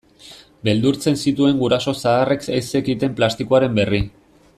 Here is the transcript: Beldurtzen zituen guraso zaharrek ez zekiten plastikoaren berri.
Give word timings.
Beldurtzen 0.69 1.19
zituen 1.25 1.59
guraso 1.63 1.93
zaharrek 2.05 2.47
ez 2.57 2.63
zekiten 2.77 3.15
plastikoaren 3.21 3.77
berri. 3.83 4.01